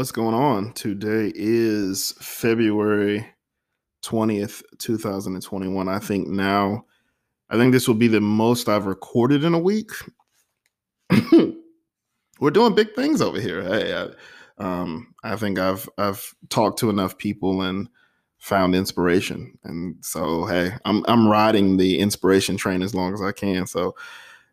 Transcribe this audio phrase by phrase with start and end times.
[0.00, 0.72] What's going on?
[0.72, 3.26] Today is February
[4.02, 5.88] 20th, 2021.
[5.90, 6.86] I think now,
[7.50, 9.90] I think this will be the most I've recorded in a week.
[12.40, 13.62] We're doing big things over here.
[13.62, 14.08] Hey, I,
[14.56, 17.86] um, I think I've I've talked to enough people and
[18.38, 23.32] found inspiration, and so hey, I'm I'm riding the inspiration train as long as I
[23.32, 23.66] can.
[23.66, 23.94] So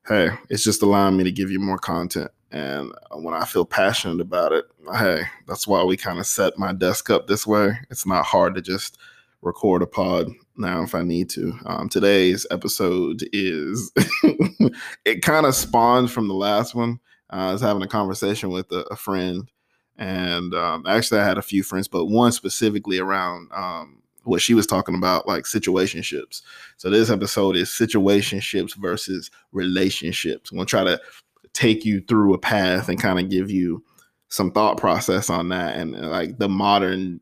[0.10, 2.32] hey, it's just allowing me to give you more content.
[2.52, 4.66] And when I feel passionate about it,
[4.96, 7.78] hey, that's why we kind of set my desk up this way.
[7.90, 8.98] It's not hard to just
[9.42, 11.54] record a pod now if I need to.
[11.66, 13.92] Um, today's episode is,
[15.06, 17.00] it kind of spawned from the last one.
[17.32, 19.50] Uh, I was having a conversation with a, a friend,
[19.98, 24.54] and um, actually, I had a few friends, but one specifically around um, what she
[24.54, 26.42] was talking about, like situationships.
[26.78, 30.52] So this episode is situationships versus relationships.
[30.52, 31.00] I'm gonna try to
[31.58, 33.84] take you through a path and kind of give you
[34.30, 37.20] some thought process on that and uh, like the modern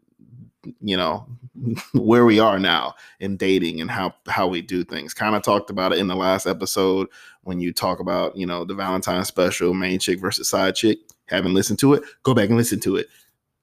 [0.81, 1.25] you know
[1.93, 5.13] where we are now in dating and how how we do things.
[5.13, 7.07] Kind of talked about it in the last episode
[7.43, 10.99] when you talk about you know the valentine special main chick versus side chick.
[11.27, 12.03] Haven't listened to it?
[12.23, 13.07] Go back and listen to it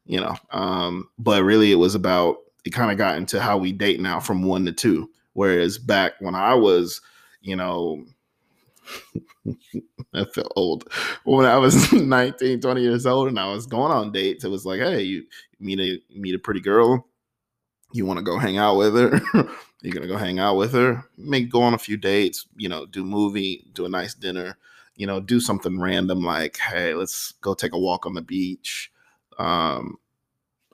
[0.07, 3.73] you know um but really it was about it kind of got into how we
[3.73, 5.11] date now from one to two.
[5.35, 7.01] Whereas back when i was
[7.41, 8.05] you know
[10.15, 10.89] I feel old.
[11.25, 14.65] When I was 19, 20 years old and I was going on dates, it was
[14.67, 15.25] like, hey, you
[15.61, 17.07] meet a meet a pretty girl,
[17.93, 19.21] you want to go hang out with her.
[19.83, 22.87] You're gonna go hang out with her, Make go on a few dates, you know,
[22.87, 24.57] do movie, do a nice dinner,
[24.95, 28.93] you know, do something random like, hey, let's go take a walk on the beach.
[29.39, 29.97] Um,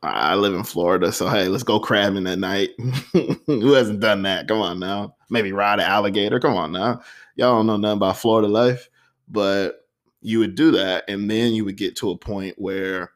[0.03, 2.71] I live in Florida, so hey, let's go crabbing at night.
[3.47, 4.47] Who hasn't done that?
[4.47, 5.17] Come on now.
[5.31, 6.39] Maybe ride an alligator.
[6.39, 7.01] Come on now.
[7.37, 8.89] Y'all don't know nothing about Florida life,
[9.29, 9.87] but
[10.21, 13.13] you would do that, and then you would get to a point where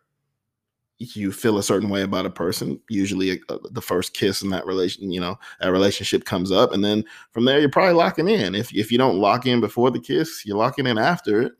[0.98, 2.80] you feel a certain way about a person.
[2.88, 6.84] Usually, uh, the first kiss in that relation, you know, that relationship comes up, and
[6.84, 8.54] then from there, you're probably locking in.
[8.54, 11.52] If if you don't lock in before the kiss, you're locking in after it,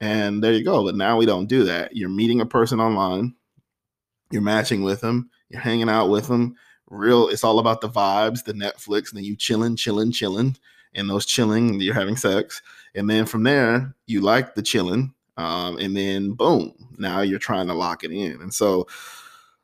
[0.00, 0.84] and there you go.
[0.84, 1.96] But now we don't do that.
[1.96, 3.34] You're meeting a person online
[4.30, 6.56] you're matching with them, you're hanging out with them.
[6.88, 10.56] Real, it's all about the vibes, the Netflix, and then you chilling, chilling, chilling.
[10.94, 12.62] And those chilling, you're having sex.
[12.94, 15.12] And then from there, you like the chilling.
[15.36, 18.40] Um, and then boom, now you're trying to lock it in.
[18.40, 18.86] And so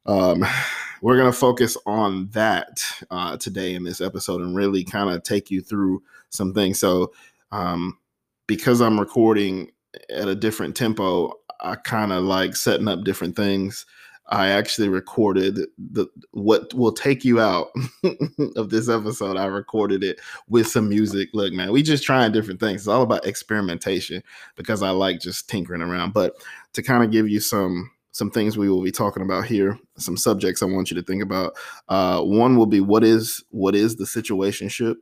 [0.06, 0.44] um,
[1.00, 5.22] we're going to focus on that uh, today in this episode and really kind of
[5.22, 6.78] take you through some things.
[6.78, 7.12] So,
[7.50, 7.98] um,
[8.46, 9.70] because I'm recording
[10.10, 13.86] at a different tempo, I kind of like setting up different things
[14.28, 17.68] I actually recorded the what will take you out
[18.56, 19.36] of this episode.
[19.36, 21.30] I recorded it with some music.
[21.34, 22.82] Look, man, we just trying different things.
[22.82, 24.22] It's all about experimentation
[24.56, 26.14] because I like just tinkering around.
[26.14, 26.34] But
[26.74, 30.16] to kind of give you some some things we will be talking about here, some
[30.16, 31.54] subjects I want you to think about.
[31.88, 34.96] Uh, one will be what is what is the situationship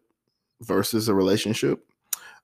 [0.63, 1.85] versus a relationship.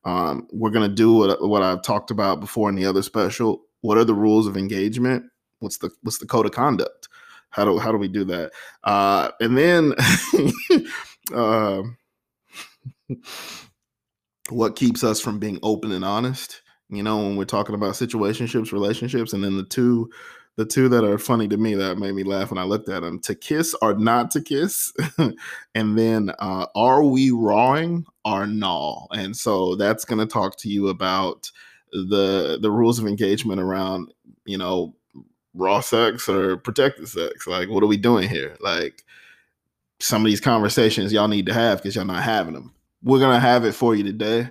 [0.05, 3.63] Um, we're gonna do what what I've talked about before in the other special.
[3.81, 5.25] What are the rules of engagement?
[5.61, 7.09] What's the what's the code of conduct?
[7.51, 8.53] How do how do we do that?
[8.85, 9.95] Uh, and then
[11.35, 11.83] uh,
[14.51, 16.63] what keeps us from being open and honest?
[16.89, 20.11] You know, when we're talking about situationships, relationships, and then the two
[20.57, 23.03] the two that are funny to me that made me laugh when I looked at
[23.03, 24.93] them to kiss or not to kiss.
[25.75, 29.07] and then uh, are we rawing or no?
[29.13, 31.51] And so that's going to talk to you about
[31.93, 34.13] the the rules of engagement around,
[34.45, 34.95] you know,
[35.57, 37.47] raw sex or protected sex?
[37.47, 38.57] Like, what are we doing here?
[38.61, 39.05] Like,
[39.99, 42.73] some of these conversations y'all need to have because y'all not having them.
[43.03, 44.49] We're gonna have it for you today,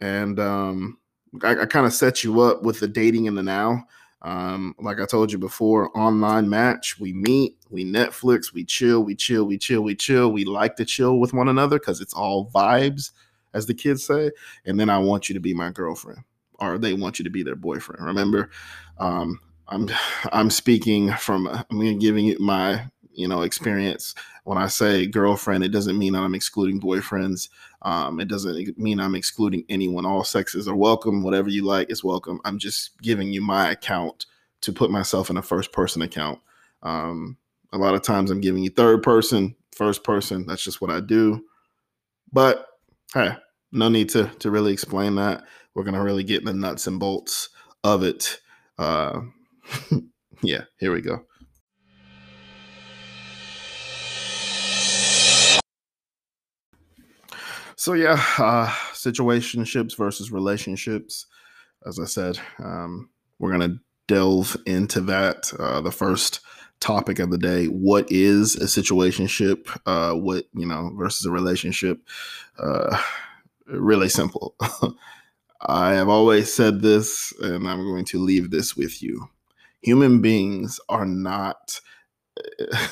[0.00, 0.98] and um,
[1.42, 3.84] I, I kind of set you up with the dating in the now.
[4.22, 6.98] Um, like I told you before, online match.
[7.00, 10.30] We meet, we Netflix, we chill, we chill, we chill, we chill.
[10.30, 13.10] We like to chill with one another because it's all vibes,
[13.52, 14.30] as the kids say.
[14.64, 16.20] And then I want you to be my girlfriend,
[16.60, 18.04] or they want you to be their boyfriend.
[18.04, 18.50] Remember,
[18.98, 19.88] um, I'm
[20.32, 24.14] I'm speaking from I'm giving you my you know experience.
[24.44, 27.48] When I say girlfriend, it doesn't mean I'm excluding boyfriends.
[27.82, 30.04] Um, it doesn't mean I'm excluding anyone.
[30.04, 31.22] All sexes are welcome.
[31.22, 32.40] Whatever you like is welcome.
[32.44, 34.26] I'm just giving you my account
[34.62, 36.40] to put myself in a first person account.
[36.82, 37.36] Um,
[37.72, 40.46] a lot of times I'm giving you third person, first person.
[40.46, 41.44] That's just what I do.
[42.32, 42.66] But
[43.14, 43.36] hey,
[43.70, 45.44] no need to to really explain that.
[45.74, 47.48] We're gonna really get the nuts and bolts
[47.84, 48.40] of it.
[48.78, 49.20] Uh,
[50.42, 51.24] yeah, here we go.
[57.82, 61.26] So yeah, uh, situationships versus relationships.
[61.84, 63.10] As I said, um,
[63.40, 65.52] we're gonna delve into that.
[65.58, 66.40] Uh, the first
[66.78, 69.66] topic of the day: What is a situationship?
[69.84, 71.98] Uh, what you know versus a relationship?
[72.56, 73.02] Uh,
[73.66, 74.54] really simple.
[75.60, 79.28] I have always said this, and I'm going to leave this with you.
[79.82, 81.80] Human beings are not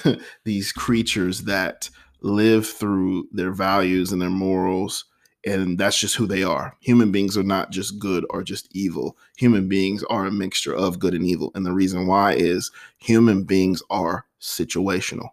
[0.04, 1.90] eh, these creatures that
[2.20, 5.06] live through their values and their morals
[5.44, 6.76] and that's just who they are.
[6.81, 9.16] Human beings are not just good or just evil.
[9.38, 11.50] Human beings are a mixture of good and evil.
[11.54, 15.31] And the reason why is human beings are situational.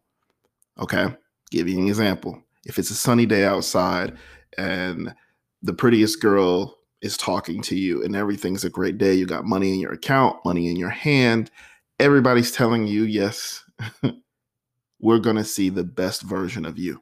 [0.79, 1.07] Okay?
[1.51, 2.41] Give you an example.
[2.65, 4.17] If it's a sunny day outside
[4.57, 5.13] and
[5.61, 9.73] the prettiest girl is talking to you and everything's a great day, you got money
[9.73, 11.51] in your account, money in your hand,
[11.99, 13.63] everybody's telling you, yes,
[14.99, 17.01] we're going to see the best version of you.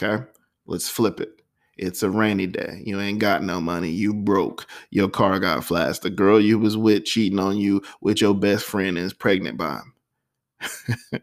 [0.00, 0.24] Okay?
[0.66, 1.40] Let's flip it.
[1.76, 2.82] It's a rainy day.
[2.84, 3.88] You ain't got no money.
[3.88, 4.66] You broke.
[4.90, 6.02] Your car got flashed.
[6.02, 9.80] The girl you was with cheating on you with your best friend is pregnant by
[10.60, 11.22] him.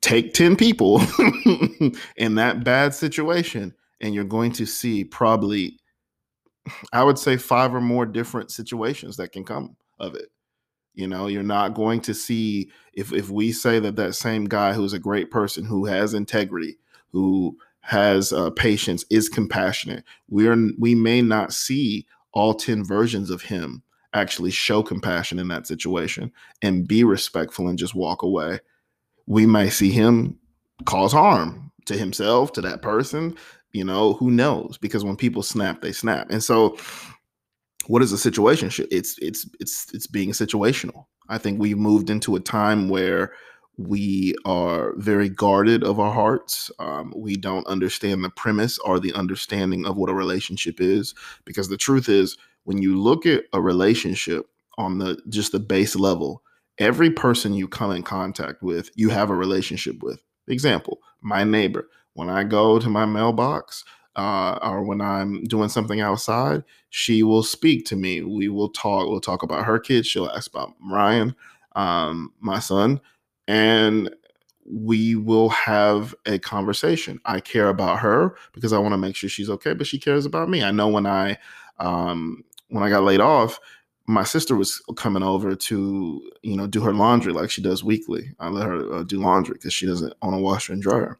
[0.00, 1.02] Take 10 people
[2.16, 5.78] in that bad situation, and you're going to see probably,
[6.92, 10.30] I would say, five or more different situations that can come of it.
[10.94, 14.72] You know, you're not going to see if if we say that that same guy
[14.72, 16.78] who's a great person who has integrity,
[17.10, 20.04] who has uh, patience, is compassionate.
[20.28, 23.82] We're we may not see all 10 versions of him
[24.12, 26.32] actually show compassion in that situation
[26.62, 28.60] and be respectful and just walk away.
[29.26, 30.38] We may see him
[30.84, 33.36] cause harm to himself, to that person,
[33.74, 34.78] you know, who knows?
[34.78, 36.30] Because when people snap, they snap.
[36.30, 36.78] And so
[37.86, 38.70] what is a situation?
[38.90, 41.06] It's it's it's it's being situational.
[41.28, 43.32] I think we've moved into a time where
[43.76, 46.70] we are very guarded of our hearts.
[46.78, 51.68] Um, we don't understand the premise or the understanding of what a relationship is, because
[51.68, 54.46] the truth is, when you look at a relationship
[54.78, 56.42] on the just the base level,
[56.78, 60.20] every person you come in contact with, you have a relationship with.
[60.46, 61.88] Example: my neighbor.
[62.14, 63.84] When I go to my mailbox,
[64.16, 68.22] uh, or when I'm doing something outside, she will speak to me.
[68.22, 69.08] We will talk.
[69.08, 70.06] We'll talk about her kids.
[70.06, 71.34] She'll ask about Ryan,
[71.74, 73.00] um, my son
[73.48, 74.10] and
[74.66, 77.20] we will have a conversation.
[77.24, 80.24] I care about her because I want to make sure she's okay, but she cares
[80.24, 80.62] about me.
[80.62, 81.38] I know when I
[81.78, 83.60] um, when I got laid off,
[84.06, 88.32] my sister was coming over to you know do her laundry like she does weekly.
[88.38, 91.18] I let her uh, do laundry because she doesn't own a washer and dryer,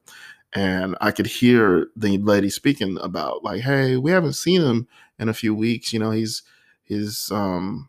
[0.55, 4.87] and I could hear the lady speaking about like, hey, we haven't seen him
[5.19, 5.93] in a few weeks.
[5.93, 6.43] You know, he's
[6.85, 7.89] he's um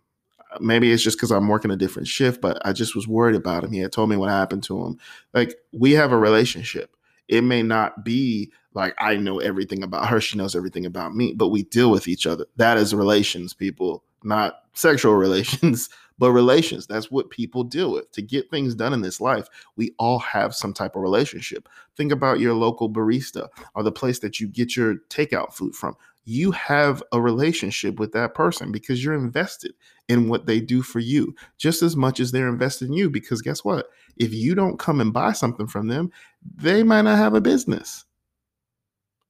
[0.59, 3.63] maybe it's just because I'm working a different shift, but I just was worried about
[3.63, 3.71] him.
[3.71, 4.97] He had told me what happened to him.
[5.33, 6.95] Like we have a relationship.
[7.27, 11.33] It may not be like I know everything about her, she knows everything about me,
[11.33, 12.45] but we deal with each other.
[12.57, 16.87] That is relations, people, not sexual relations, but relations.
[16.87, 18.11] That's what people deal with.
[18.11, 21.67] To get things done in this life, we all have some type of relationship.
[21.97, 25.95] Think about your local barista or the place that you get your takeout food from
[26.25, 29.73] you have a relationship with that person because you're invested
[30.09, 33.09] in what they do for you just as much as they're invested in you.
[33.09, 33.87] Because guess what?
[34.17, 36.11] If you don't come and buy something from them,
[36.55, 38.05] they might not have a business.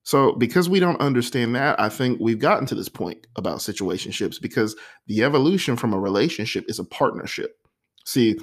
[0.06, 4.40] So, because we don't understand that, I think we've gotten to this point about situationships
[4.40, 4.76] because
[5.08, 7.58] the evolution from a relationship is a partnership.
[8.06, 8.38] See,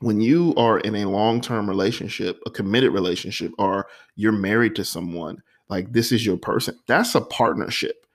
[0.00, 4.84] when you are in a long term relationship, a committed relationship, or you're married to
[4.84, 6.78] someone, like this is your person.
[6.86, 8.06] That's a partnership.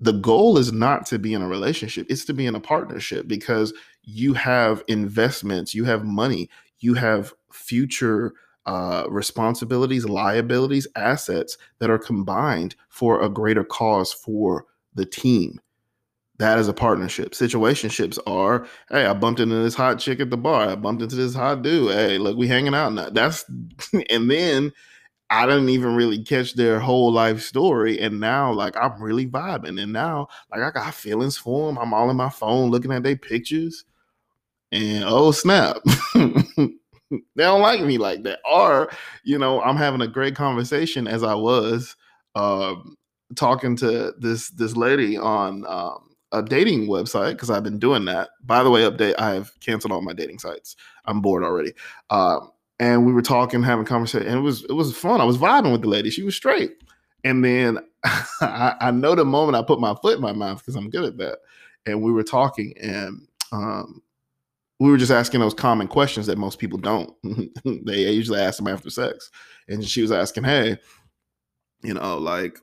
[0.00, 3.28] The goal is not to be in a relationship, it's to be in a partnership
[3.28, 8.32] because you have investments, you have money, you have future
[8.66, 15.60] uh, responsibilities, liabilities, assets that are combined for a greater cause for the team.
[16.38, 17.32] That is a partnership.
[17.32, 20.70] Situationships are, hey, I bumped into this hot chick at the bar.
[20.70, 21.92] I bumped into this hot dude.
[21.92, 23.10] Hey, look, we hanging out now.
[23.10, 23.44] That's
[24.08, 24.72] and then
[25.28, 28.00] I didn't even really catch their whole life story.
[28.00, 29.80] And now, like, I'm really vibing.
[29.80, 31.78] And now, like, I got feelings for them.
[31.78, 33.84] I'm all in my phone looking at their pictures.
[34.72, 35.76] And oh, snap.
[37.10, 38.40] they don't like me like that.
[38.50, 38.90] Or,
[39.24, 41.96] you know, I'm having a great conversation as I was
[42.34, 42.96] um,
[43.36, 48.30] talking to this this lady on um, a dating website because I've been doing that.
[48.44, 50.76] By the way, update: I have canceled all my dating sites.
[51.04, 51.72] I'm bored already.
[52.10, 55.20] Um, and we were talking, having conversation, and it was it was fun.
[55.20, 56.72] I was vibing with the lady; she was straight.
[57.24, 57.78] And then
[58.40, 61.04] I, I, know the moment I put my foot in my mouth because I'm good
[61.04, 61.40] at that.
[61.84, 64.02] And we were talking, and um,
[64.80, 67.12] we were just asking those common questions that most people don't.
[67.86, 69.30] they usually ask them after sex.
[69.68, 70.78] And she was asking, "Hey,
[71.82, 72.58] you know, like,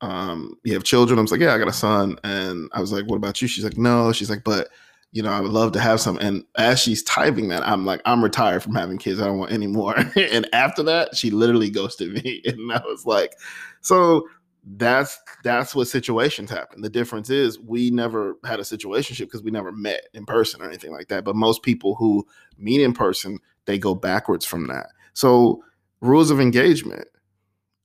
[0.00, 2.92] um, you have children?" I was like, "Yeah, I got a son." And I was
[2.92, 4.68] like, "What about you?" She's like, "No." She's like, "But."
[5.14, 6.16] you know, I would love to have some.
[6.22, 9.20] And as she's typing that, I'm like, I'm retired from having kids.
[9.20, 9.94] I don't want any more.
[10.16, 12.42] and after that, she literally ghosted me.
[12.46, 13.34] And I was like,
[13.82, 14.26] so
[14.64, 16.82] that's that's what situations happen.
[16.82, 20.66] The difference is we never had a situation because we never met in person or
[20.66, 21.24] anything like that.
[21.24, 22.26] But most people who
[22.58, 24.88] meet in person, they go backwards from that.
[25.14, 25.62] So
[26.00, 27.08] rules of engagement.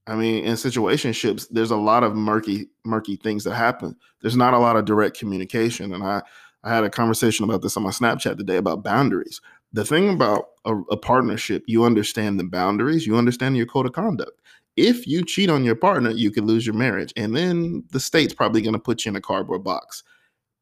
[0.06, 3.96] I mean, in situationships, there's a lot of murky, murky things that happen.
[4.22, 5.94] There's not a lot of direct communication.
[5.94, 6.22] And I
[6.64, 9.42] I had a conversation about this on my Snapchat today about boundaries.
[9.74, 13.94] The thing about a, a, partnership, you understand the boundaries, you understand your code of
[13.94, 14.42] conduct.
[14.78, 17.12] If you cheat on your partner, you could lose your marriage.
[17.18, 20.04] And then the state's probably going to put you in a cardboard box.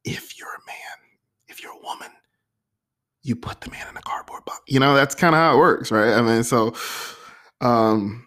[0.04, 1.10] If you're a man,
[1.48, 2.08] if you're a woman,
[3.22, 4.60] you put the man in a cardboard box.
[4.68, 6.14] You know, that's kind of how it works, right?
[6.14, 6.74] I mean, so,
[7.60, 8.26] um,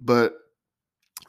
[0.00, 0.34] but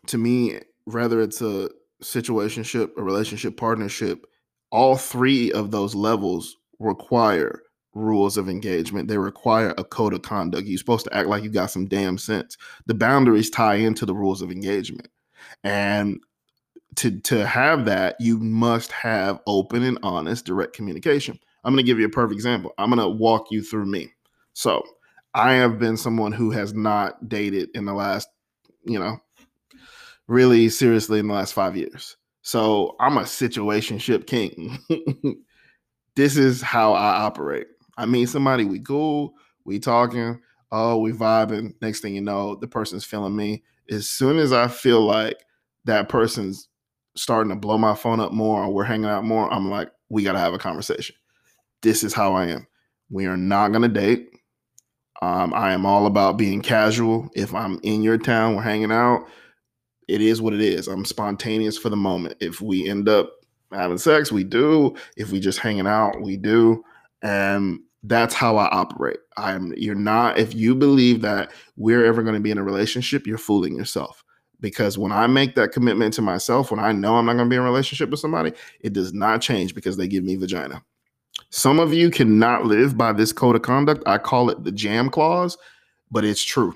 [0.07, 1.69] to me, whether it's a
[2.03, 4.25] situationship, a relationship, partnership,
[4.71, 7.61] all three of those levels require
[7.93, 9.07] rules of engagement.
[9.07, 10.67] They require a code of conduct.
[10.67, 12.57] You're supposed to act like you got some damn sense.
[12.85, 15.09] The boundaries tie into the rules of engagement.
[15.63, 16.19] And
[16.95, 21.39] to to have that, you must have open and honest direct communication.
[21.63, 22.73] I'm going to give you a perfect example.
[22.77, 24.11] I'm going to walk you through me.
[24.53, 24.83] So,
[25.33, 28.27] I have been someone who has not dated in the last,
[28.83, 29.17] you know,
[30.27, 32.17] really seriously in the last 5 years.
[32.43, 34.77] So I'm a situationship king.
[36.15, 37.67] this is how I operate.
[37.97, 39.33] I mean somebody, we cool,
[39.65, 41.73] we talking, oh, we vibing.
[41.81, 43.63] Next thing you know, the person's feeling me.
[43.89, 45.43] As soon as I feel like
[45.85, 46.67] that person's
[47.15, 50.23] starting to blow my phone up more or we're hanging out more, I'm like, we
[50.23, 51.15] gotta have a conversation.
[51.81, 52.67] This is how I am.
[53.09, 54.29] We are not gonna date.
[55.21, 57.29] Um, I am all about being casual.
[57.33, 59.27] If I'm in your town, we're hanging out
[60.07, 60.87] it is what it is.
[60.87, 62.37] I'm spontaneous for the moment.
[62.39, 63.31] If we end up
[63.71, 64.95] having sex, we do.
[65.17, 66.83] If we just hanging out, we do.
[67.23, 69.17] And that's how I operate.
[69.37, 73.25] I'm you're not if you believe that we're ever going to be in a relationship,
[73.25, 74.23] you're fooling yourself.
[74.59, 77.49] Because when I make that commitment to myself, when I know I'm not going to
[77.49, 80.83] be in a relationship with somebody, it does not change because they give me vagina.
[81.49, 84.03] Some of you cannot live by this code of conduct.
[84.05, 85.57] I call it the jam clause,
[86.11, 86.75] but it's true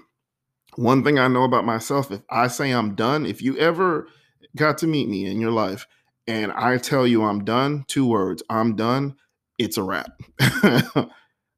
[0.77, 4.08] one thing I know about myself, if I say I'm done, if you ever
[4.56, 5.88] got to meet me in your life
[6.27, 9.16] and I tell you I'm done, two words, I'm done,
[9.58, 10.12] it's a wrap.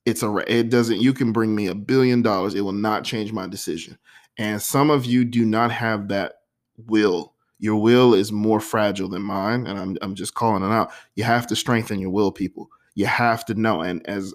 [0.05, 3.31] it's a it doesn't you can bring me a billion dollars, it will not change
[3.31, 3.97] my decision.
[4.37, 6.33] And some of you do not have that
[6.77, 7.33] will.
[7.59, 10.91] Your will is more fragile than mine, and I'm I'm just calling it out.
[11.15, 12.69] You have to strengthen your will, people.
[12.95, 13.81] You have to know.
[13.81, 14.33] And as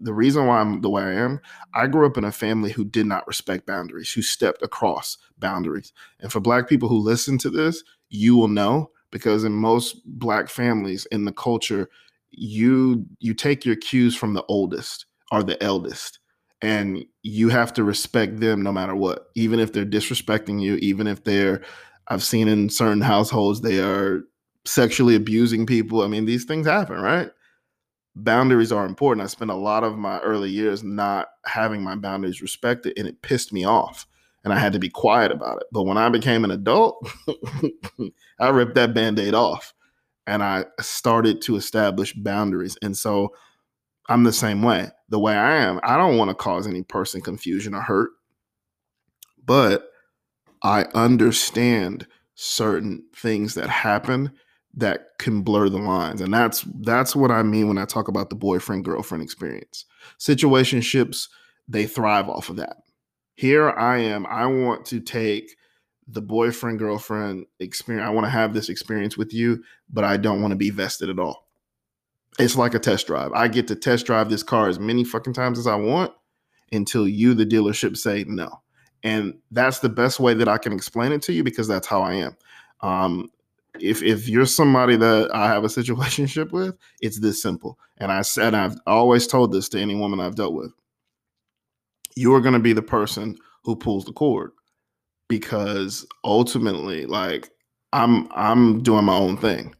[0.00, 1.40] the reason why I'm the way I am,
[1.74, 5.92] I grew up in a family who did not respect boundaries, who stepped across boundaries.
[6.18, 10.48] And for black people who listen to this, you will know because in most black
[10.48, 11.88] families in the culture,
[12.32, 16.18] you you take your cues from the oldest or the eldest
[16.60, 21.06] and you have to respect them no matter what even if they're disrespecting you even
[21.06, 21.62] if they're
[22.08, 24.22] i've seen in certain households they are
[24.64, 27.30] sexually abusing people i mean these things happen right
[28.14, 29.24] boundaries are important.
[29.24, 33.22] I spent a lot of my early years not having my boundaries respected, and it
[33.22, 34.06] pissed me off.
[34.44, 35.68] And I had to be quiet about it.
[35.70, 37.06] But when I became an adult,
[38.40, 39.72] I ripped that band aid off
[40.26, 42.76] and I started to establish boundaries.
[42.82, 43.34] And so
[44.08, 44.90] I'm the same way.
[45.08, 48.10] The way I am, I don't want to cause any person confusion or hurt,
[49.44, 49.88] but
[50.62, 54.32] I understand certain things that happen
[54.74, 58.30] that can blur the lines and that's that's what i mean when i talk about
[58.30, 59.84] the boyfriend girlfriend experience
[60.18, 61.28] situationships
[61.68, 62.78] they thrive off of that
[63.34, 65.56] here i am i want to take
[66.08, 70.40] the boyfriend girlfriend experience i want to have this experience with you but i don't
[70.40, 71.48] want to be vested at all.
[72.38, 73.30] It's like a test drive.
[73.32, 76.12] I get to test drive this car as many fucking times as i want
[76.72, 78.62] until you the dealership say no.
[79.02, 82.02] And that's the best way that i can explain it to you because that's how
[82.02, 82.36] i am.
[82.80, 83.30] Um,
[83.80, 87.78] if if you're somebody that I have a situationship with, it's this simple.
[87.98, 90.72] And I said I've always told this to any woman I've dealt with.
[92.16, 94.52] You are going to be the person who pulls the cord
[95.32, 97.48] because ultimately like
[97.94, 99.74] I'm I'm doing my own thing.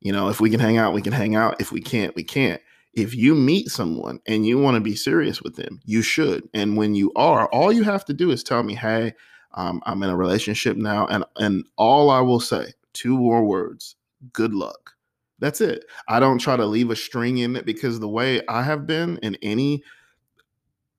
[0.00, 1.60] You know, if we can hang out, we can hang out.
[1.60, 2.60] If we can't, we can't.
[2.92, 6.48] If you meet someone and you want to be serious with them, you should.
[6.54, 9.12] And when you are, all you have to do is tell me, "Hey,
[9.54, 13.94] um, I'm in a relationship now," and and all I will say, two more words
[14.32, 14.90] good luck.
[15.38, 15.84] That's it.
[16.08, 19.18] I don't try to leave a string in it because the way I have been
[19.18, 19.84] in any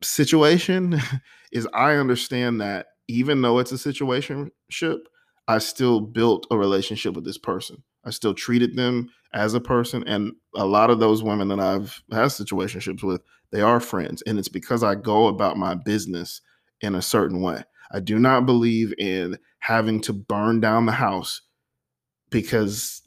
[0.02, 0.98] situation
[1.52, 5.08] is I understand that even though it's a situation ship,
[5.48, 7.84] I still built a relationship with this person.
[8.06, 10.04] I still treated them as a person.
[10.08, 14.24] And a lot of those women that I've had situationships with, they are friends.
[14.26, 16.42] And it's because I go about my business
[16.82, 17.64] in a certain way.
[17.92, 21.42] I do not believe in having to burn down the house
[22.30, 23.02] because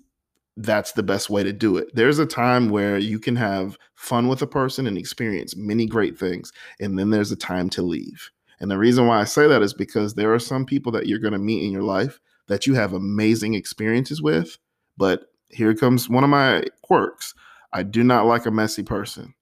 [0.56, 1.88] that's the best way to do it.
[1.94, 6.16] There's a time where you can have fun with a person and experience many great
[6.16, 6.52] things.
[6.78, 8.30] And then there's a time to leave.
[8.60, 11.18] And the reason why I say that is because there are some people that you're
[11.18, 14.58] going to meet in your life that you have amazing experiences with.
[14.96, 17.34] But here comes one of my quirks
[17.72, 19.34] I do not like a messy person.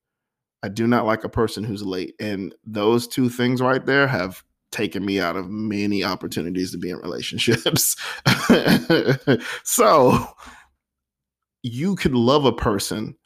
[0.63, 2.15] I do not like a person who's late.
[2.19, 6.89] And those two things right there have taken me out of many opportunities to be
[6.89, 7.95] in relationships.
[9.65, 10.27] so
[11.63, 13.17] you could love a person.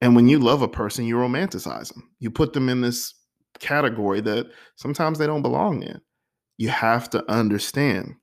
[0.00, 2.10] And when you love a person, you romanticize them.
[2.18, 3.14] You put them in this
[3.60, 6.00] category that sometimes they don't belong in.
[6.58, 8.16] You have to understand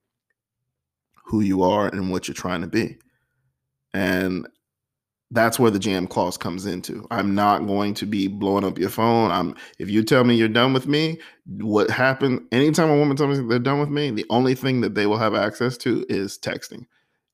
[1.26, 2.98] who you are and what you're trying to be.
[3.94, 4.48] And
[5.32, 7.08] that's where the jam clause comes into.
[7.10, 9.32] I'm not going to be blowing up your phone.
[9.32, 13.40] I'm if you tell me you're done with me, what happened anytime a woman tells
[13.40, 16.38] me they're done with me, the only thing that they will have access to is
[16.38, 16.86] texting.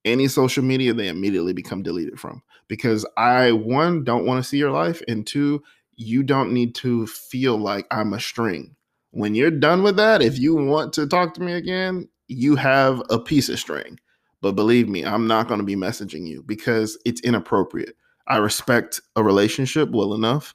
[0.05, 4.57] Any social media they immediately become deleted from because I one don't want to see
[4.57, 5.63] your life and two
[5.97, 8.75] you don't need to feel like I'm a string.
[9.11, 13.01] When you're done with that, if you want to talk to me again, you have
[13.09, 13.99] a piece of string.
[14.41, 17.95] But believe me, I'm not going to be messaging you because it's inappropriate.
[18.27, 20.53] I respect a relationship well enough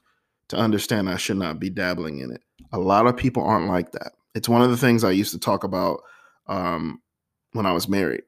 [0.49, 2.41] to understand I should not be dabbling in it.
[2.71, 4.13] A lot of people aren't like that.
[4.35, 6.01] It's one of the things I used to talk about
[6.47, 7.01] um,
[7.51, 8.23] when I was married.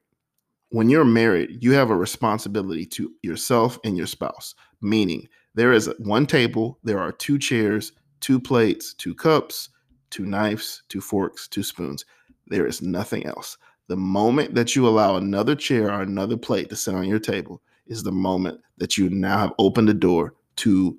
[0.70, 5.90] When you're married, you have a responsibility to yourself and your spouse, meaning there is
[5.98, 9.70] one table, there are two chairs, two plates, two cups,
[10.10, 12.04] two knives, two forks, two spoons.
[12.46, 13.56] There is nothing else.
[13.88, 17.62] The moment that you allow another chair or another plate to sit on your table
[17.86, 20.98] is the moment that you now have opened the door to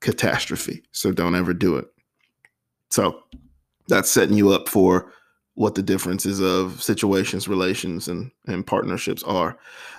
[0.00, 0.82] catastrophe.
[0.90, 1.86] So don't ever do it.
[2.90, 3.22] So
[3.86, 5.12] that's setting you up for
[5.54, 9.58] what the differences of situations, relations, and and partnerships are.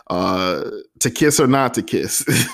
[0.09, 2.25] Uh, to kiss or not to kiss,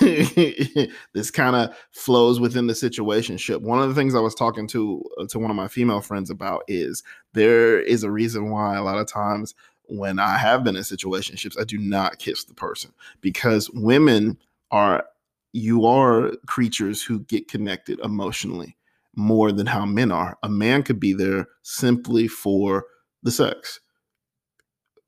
[1.14, 3.60] this kind of flows within the situationship.
[3.60, 6.30] One of the things I was talking to uh, to one of my female friends
[6.30, 9.54] about is there is a reason why a lot of times
[9.88, 14.38] when I have been in situationships, I do not kiss the person because women
[14.70, 15.04] are
[15.52, 18.76] you are creatures who get connected emotionally
[19.16, 20.38] more than how men are.
[20.42, 22.84] A man could be there simply for
[23.22, 23.80] the sex.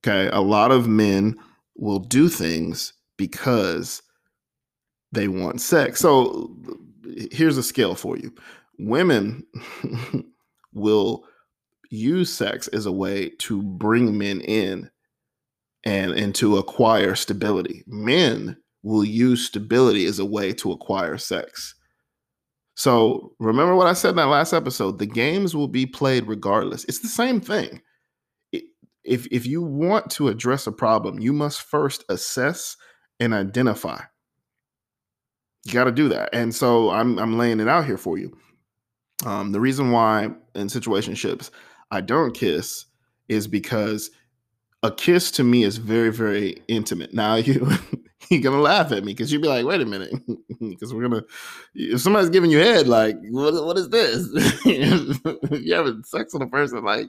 [0.05, 0.29] Okay.
[0.33, 1.37] A lot of men
[1.77, 4.03] will do things because
[5.13, 6.01] they want sex.
[6.01, 6.57] So
[7.31, 8.35] here's a scale for you
[8.79, 9.45] women
[10.73, 11.25] will
[11.91, 14.91] use sex as a way to bring men in
[15.85, 17.85] and and to acquire stability.
[17.87, 21.75] Men will use stability as a way to acquire sex.
[22.75, 26.85] So remember what I said in that last episode, the games will be played regardless.
[26.85, 27.83] It's the same thing.
[29.05, 32.77] If if you want to address a problem, you must first assess
[33.19, 34.01] and identify.
[35.65, 36.31] You got to do that.
[36.33, 38.37] And so I'm I'm laying it out here for you.
[39.27, 41.51] Um, the reason why in situationships
[41.91, 42.87] I don't kiss
[43.29, 44.11] is because
[44.83, 47.15] a kiss to me is very, very intimate.
[47.15, 47.71] Now you
[48.33, 50.13] you're gonna laugh at me because you'd be like, wait a minute,
[50.61, 51.23] because we're gonna
[51.75, 54.29] if somebody's giving you head, like, what what is this?
[54.67, 57.09] if you're having sex with a person, like,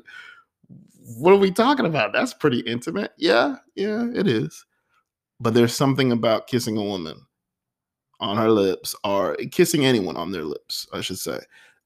[1.18, 2.14] what are we talking about?
[2.14, 3.14] That's pretty intimate.
[3.18, 4.66] Yeah, yeah, it is.
[5.40, 7.26] But there's something about kissing a woman
[8.20, 11.40] on her lips or kissing anyone on their lips, I should say,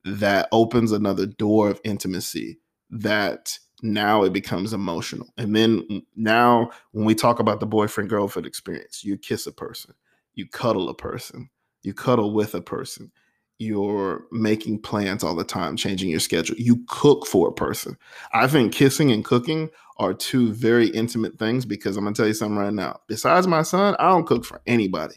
[0.06, 5.28] that opens another door of intimacy that now it becomes emotional.
[5.38, 9.94] And then now when we talk about the boyfriend girlfriend experience, you kiss a person,
[10.34, 11.50] you cuddle a person,
[11.84, 13.12] you cuddle with a person,
[13.60, 16.56] you're making plans all the time, changing your schedule.
[16.58, 17.98] You cook for a person.
[18.34, 22.34] I think kissing and cooking are two very intimate things because I'm gonna tell you
[22.34, 23.00] something right now.
[23.08, 25.16] Besides my son, I don't cook for anybody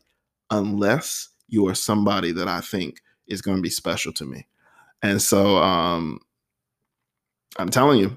[0.51, 4.47] unless you are somebody that I think is gonna be special to me.
[5.03, 6.21] And so um
[7.59, 8.17] I'm telling you,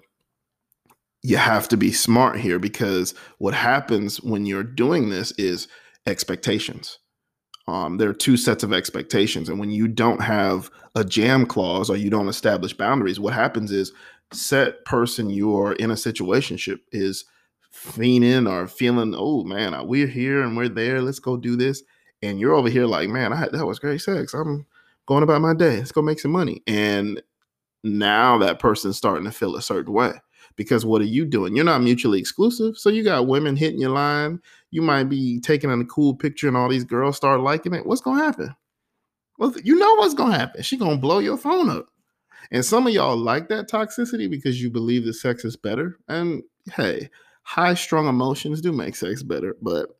[1.23, 5.69] you have to be smart here because what happens when you're doing this is
[6.05, 6.99] expectations.
[7.65, 9.47] Um, there are two sets of expectations.
[9.47, 13.71] And when you don't have a jam clause or you don't establish boundaries, what happens
[13.71, 13.93] is
[14.33, 17.23] set person you're in a situationship is
[17.73, 21.01] fiending or feeling, oh man, uh, we're here and we're there.
[21.01, 21.83] Let's go do this.
[22.21, 24.33] And you're over here like, man, I, that was great sex.
[24.33, 24.65] I'm
[25.05, 25.77] going about my day.
[25.77, 26.61] Let's go make some money.
[26.67, 27.21] And
[27.81, 30.19] now that person's starting to feel a certain way
[30.55, 31.55] because what are you doing?
[31.55, 32.77] You're not mutually exclusive.
[32.77, 34.39] So you got women hitting your line.
[34.71, 37.85] You might be taking a cool picture and all these girls start liking it.
[37.85, 38.55] What's gonna happen?
[39.37, 40.61] Well, you know what's gonna happen.
[40.63, 41.87] She gonna blow your phone up.
[42.51, 45.97] And some of y'all like that toxicity because you believe that sex is better.
[46.07, 47.09] And hey,
[47.43, 49.97] high strung emotions do make sex better, but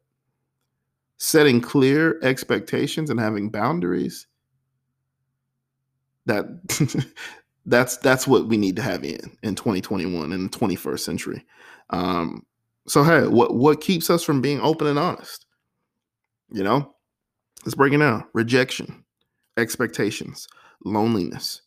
[1.17, 4.27] setting clear expectations and having boundaries
[6.25, 6.45] that
[7.65, 11.45] that's that's what we need to have in in 2021 in the 21st century.
[11.89, 12.45] Um
[12.87, 15.45] so hey what what keeps us from being open and honest?
[16.51, 16.93] You know
[17.65, 18.25] let's break it down.
[18.33, 19.03] Rejection
[19.57, 20.47] expectations
[20.83, 21.61] loneliness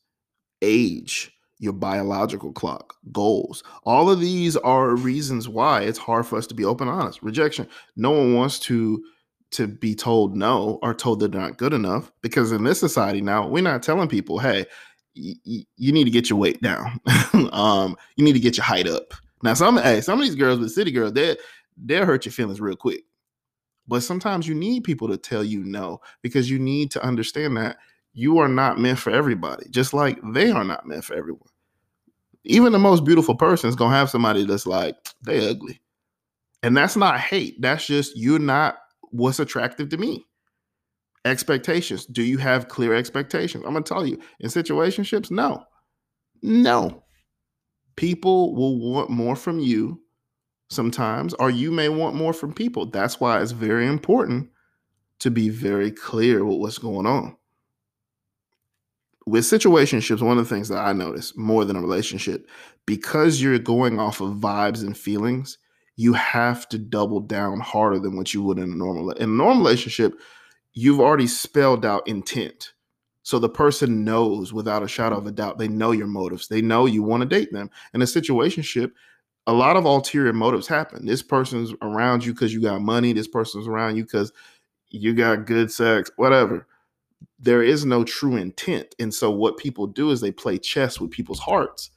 [0.63, 3.63] age your biological clock goals.
[3.85, 7.23] All of these are reasons why it's hard for us to be open and honest.
[7.23, 9.03] Rejection no one wants to
[9.53, 13.47] to be told no or told they're not good enough because in this society now
[13.47, 14.67] we're not telling people hey
[15.17, 17.01] you need to get your weight down.
[17.53, 19.15] Um you need to get your height up.
[19.43, 21.37] Now some hey some of these girls with city girls they
[21.77, 23.05] they'll hurt your feelings real quick.
[23.89, 27.77] But sometimes you need people to tell you no because you need to understand that
[28.15, 31.49] you are not meant for everybody just like they are not meant for everyone.
[32.45, 35.81] Even the most beautiful person is gonna have somebody that's like they ugly.
[36.63, 37.61] And that's not hate.
[37.61, 38.79] That's just you're not
[39.11, 40.27] what's attractive to me.
[41.27, 42.07] Expectations.
[42.07, 43.65] Do you have clear expectations?
[43.67, 45.65] I'm going to tell you in situationships, no.
[46.41, 47.03] No.
[47.97, 50.01] People will want more from you
[50.71, 52.87] sometimes, or you may want more from people.
[52.87, 54.51] That's why it's very important
[55.19, 57.37] to be very clear with what's going on.
[59.27, 62.49] With situationships, one of the things that I notice more than a relationship,
[62.87, 65.59] because you're going off of vibes and feelings,
[65.97, 69.33] you have to double down harder than what you would in a normal in a
[69.33, 70.15] normal relationship
[70.77, 72.75] you've already spelled out intent
[73.23, 76.61] so the person knows without a shadow of a doubt they know your motives they
[76.61, 78.93] know you want to date them in a situationship
[79.49, 83.29] a lot of ulterior motives happen this person's around you because you got money this
[83.29, 84.33] person's around you because
[84.91, 86.69] you got good sex whatever
[87.39, 91.11] there is no true intent and so what people do is they play chess with
[91.11, 91.91] people's hearts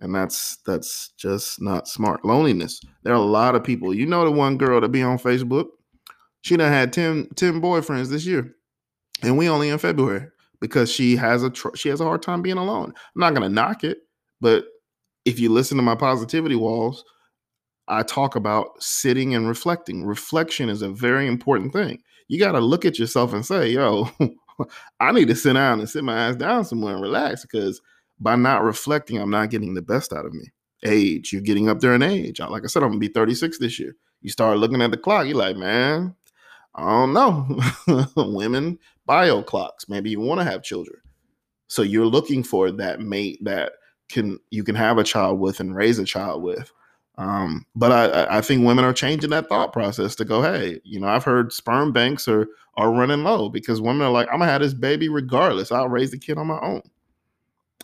[0.00, 2.24] and that's that's just not smart.
[2.24, 2.80] Loneliness.
[3.02, 3.94] There are a lot of people.
[3.94, 5.66] You know the one girl that be on Facebook.
[6.42, 8.54] She done had 10, 10 boyfriends this year,
[9.22, 10.26] and we only in February
[10.60, 12.92] because she has a tr- she has a hard time being alone.
[12.96, 13.98] I'm not gonna knock it,
[14.40, 14.64] but
[15.24, 17.04] if you listen to my positivity walls,
[17.88, 20.04] I talk about sitting and reflecting.
[20.04, 22.02] Reflection is a very important thing.
[22.28, 24.08] You got to look at yourself and say, "Yo,
[25.00, 27.80] I need to sit down and sit my ass down somewhere and relax," because
[28.20, 30.52] by not reflecting, I'm not getting the best out of me.
[30.84, 32.40] Age, you're getting up there in age.
[32.40, 33.96] Like I said, I'm gonna be 36 this year.
[34.22, 36.14] You start looking at the clock, you're like, man,
[36.80, 38.06] I don't know.
[38.16, 39.88] Women bio clocks.
[39.88, 41.00] Maybe you want to have children.
[41.68, 43.72] So you're looking for that mate that
[44.08, 46.72] can you can have a child with and raise a child with.
[47.16, 50.98] Um, but I, I think women are changing that thought process to go, hey, you
[50.98, 54.50] know, I've heard sperm banks are are running low because women are like, I'm gonna
[54.50, 55.70] have this baby regardless.
[55.70, 56.82] I'll raise the kid on my own.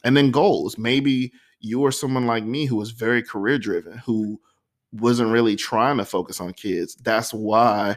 [0.04, 0.78] And then goals.
[0.78, 4.40] Maybe you are someone like me who was very career driven, who
[4.92, 6.94] wasn't really trying to focus on kids.
[6.96, 7.96] That's why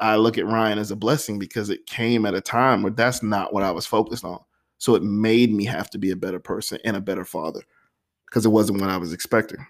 [0.00, 3.22] I look at Ryan as a blessing because it came at a time where that's
[3.22, 4.40] not what I was focused on.
[4.78, 7.62] So it made me have to be a better person and a better father
[8.26, 9.64] because it wasn't what I was expecting.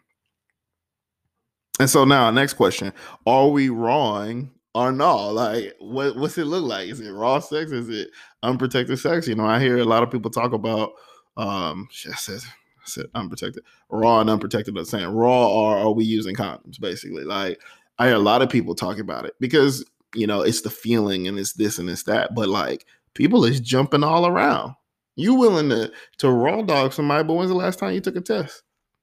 [1.79, 2.93] And so now, next question:
[3.27, 5.31] Are we wrong or no?
[5.31, 6.89] Like, what what's it look like?
[6.89, 7.73] Is it raw sex?
[7.73, 8.11] Is it
[8.43, 9.27] unprotected sex?
[9.27, 10.93] You know, I hear a lot of people talk about
[11.37, 14.77] um, I said, I said unprotected, raw and unprotected.
[14.77, 16.81] I'm saying raw or are we using condoms?
[16.81, 17.61] Basically, like
[17.99, 21.29] I hear a lot of people talk about it because you know it's the feeling
[21.29, 24.74] and it's this and it's that, but like people is jumping all around.
[25.16, 28.20] You willing to to raw dog somebody, but when's the last time you took a
[28.20, 28.62] test?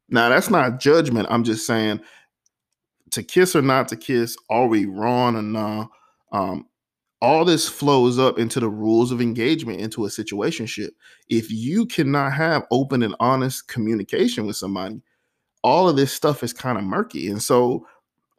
[0.10, 1.28] Now that's not judgment.
[1.30, 2.02] I'm just saying
[3.12, 5.89] to kiss or not to kiss, are we wrong or not?
[6.32, 6.67] Um,
[7.21, 10.89] all this flows up into the rules of engagement into a situationship.
[11.30, 15.02] If you cannot have open and honest communication with somebody,
[15.63, 17.28] all of this stuff is kind of murky.
[17.28, 17.86] And so,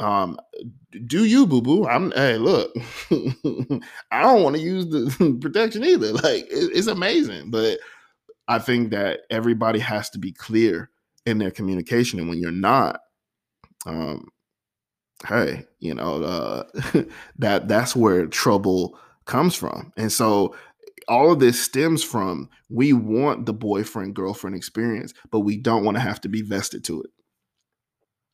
[0.03, 0.39] um,
[1.07, 1.87] do you boo boo?
[1.87, 2.73] I'm hey, look,
[4.11, 6.13] I don't want to use the protection either.
[6.13, 7.79] Like it, it's amazing, but
[8.49, 10.91] I think that everybody has to be clear
[11.25, 13.01] in their communication, and when you're not,
[13.87, 14.29] um,
[15.27, 16.65] hey, you know, uh,
[17.39, 19.93] that that's where trouble comes from.
[19.97, 20.55] And so
[21.09, 25.97] all of this stems from we want the boyfriend girlfriend experience, but we don't want
[25.97, 27.11] to have to be vested to it.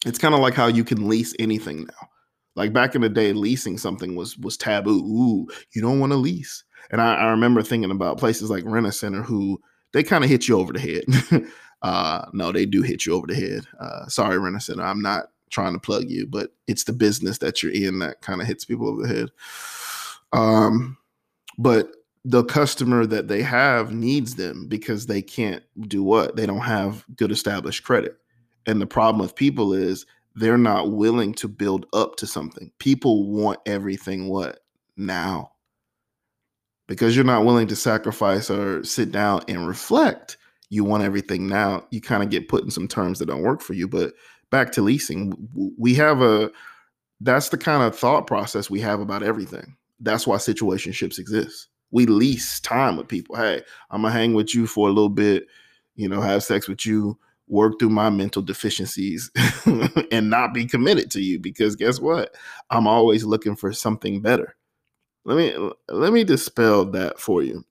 [0.07, 2.09] It's kind of like how you can lease anything now.
[2.55, 4.99] Like back in the day, leasing something was was taboo.
[4.99, 6.65] Ooh, you don't want to lease.
[6.91, 9.61] And I, I remember thinking about places like Rent a Center who
[9.93, 11.45] they kind of hit you over the head.
[11.83, 13.65] Uh, no, they do hit you over the head.
[13.79, 14.83] Uh, sorry, Rent a Center.
[14.83, 18.41] I'm not trying to plug you, but it's the business that you're in that kind
[18.41, 19.29] of hits people over the head.
[20.33, 20.97] Um,
[21.57, 21.93] but
[22.25, 26.37] the customer that they have needs them because they can't do what?
[26.37, 28.17] They don't have good established credit.
[28.69, 30.05] And the problem with people is
[30.35, 32.71] they're not willing to build up to something.
[32.79, 34.61] People want everything what?
[34.97, 35.53] Now.
[36.87, 40.37] Because you're not willing to sacrifice or sit down and reflect,
[40.69, 41.87] you want everything now.
[41.91, 43.89] You kind of get put in some terms that don't work for you.
[43.89, 44.13] But
[44.51, 46.51] back to leasing, we have a
[47.21, 49.77] that's the kind of thought process we have about everything.
[50.01, 51.69] That's why situationships exist.
[51.91, 53.35] We lease time with people.
[53.35, 55.47] Hey, I'm gonna hang with you for a little bit,
[55.97, 59.31] you know, have sex with you, work through my mental deficiencies
[60.13, 62.35] and not be committed to you because guess what?
[62.71, 64.57] I'm always looking for something better.
[65.25, 67.65] Let me let me dispel that for you.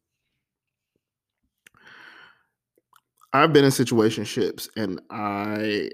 [3.34, 5.90] I've been in situationships and I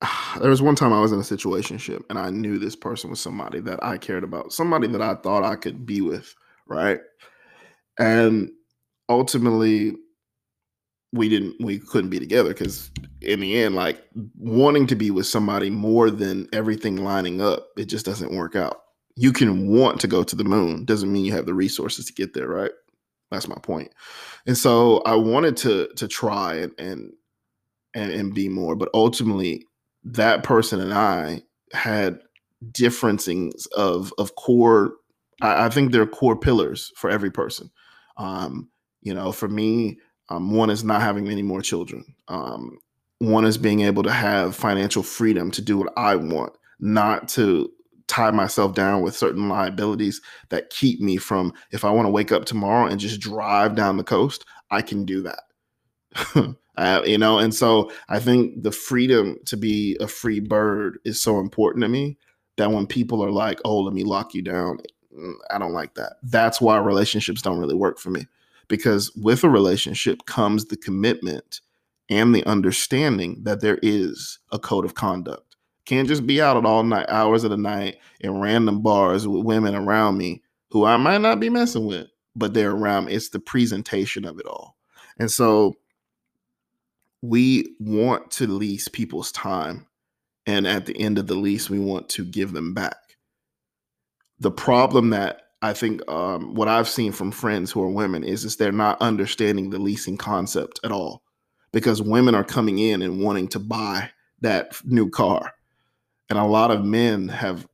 [0.40, 3.20] there was one time I was in a situationship and I knew this person was
[3.20, 6.34] somebody that I cared about, somebody that I thought I could be with,
[6.66, 7.00] right?
[7.98, 8.50] And
[9.08, 9.96] ultimately
[11.16, 12.90] we didn't we couldn't be together because
[13.22, 14.02] in the end like
[14.38, 18.82] wanting to be with somebody more than everything lining up it just doesn't work out.
[19.16, 22.12] You can want to go to the moon doesn't mean you have the resources to
[22.12, 22.72] get there right?
[23.30, 23.92] That's my point.
[24.46, 27.12] and so i wanted to to try and and
[27.94, 29.64] and, and be more but ultimately
[30.04, 32.20] that person and i had
[32.72, 34.92] differences of of core
[35.42, 37.70] I, I think there are core pillars for every person.
[38.16, 38.70] Um
[39.02, 42.04] you know for me um, one is not having any more children.
[42.28, 42.78] Um,
[43.18, 47.70] one is being able to have financial freedom to do what I want, not to
[48.08, 52.32] tie myself down with certain liabilities that keep me from, if I want to wake
[52.32, 56.54] up tomorrow and just drive down the coast, I can do that.
[56.76, 61.20] uh, you know, and so I think the freedom to be a free bird is
[61.20, 62.16] so important to me
[62.56, 64.78] that when people are like, oh, let me lock you down,
[65.16, 66.14] mm, I don't like that.
[66.22, 68.26] That's why relationships don't really work for me
[68.68, 71.60] because with a relationship comes the commitment
[72.08, 75.56] and the understanding that there is a code of conduct.
[75.84, 79.44] Can't just be out at all night hours of the night in random bars with
[79.44, 83.08] women around me who I might not be messing with, but they're around.
[83.08, 84.76] It's the presentation of it all.
[85.18, 85.74] And so
[87.22, 89.86] we want to lease people's time.
[90.46, 93.16] And at the end of the lease, we want to give them back.
[94.38, 98.44] The problem that I think um, what I've seen from friends who are women is
[98.44, 101.22] is they're not understanding the leasing concept at all
[101.72, 104.10] because women are coming in and wanting to buy
[104.42, 105.52] that new car,
[106.28, 107.66] and a lot of men have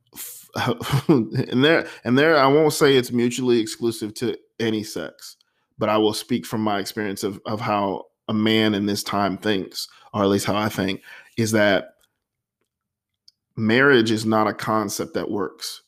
[1.07, 5.35] and there and there I won't say it's mutually exclusive to any sex,
[5.77, 9.37] but I will speak from my experience of of how a man in this time
[9.37, 11.01] thinks, or at least how I think,
[11.37, 11.95] is that
[13.57, 15.82] marriage is not a concept that works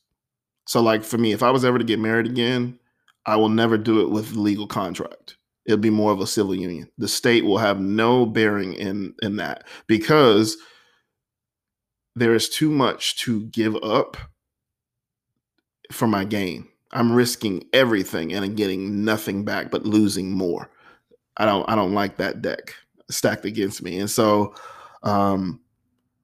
[0.66, 2.80] so, like for me, if I was ever to get married again,
[3.26, 5.38] I will never do it with legal contract.
[5.66, 6.90] It'll be more of a civil union.
[6.98, 10.58] The state will have no bearing in in that because
[12.16, 14.18] there is too much to give up
[15.92, 16.68] for my gain.
[16.92, 20.70] I'm risking everything and I'm getting nothing back but losing more.
[21.38, 22.74] I don't I don't like that deck
[23.10, 24.00] stacked against me.
[24.00, 24.54] And so
[25.04, 25.60] um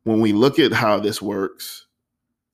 [0.03, 1.85] when we look at how this works,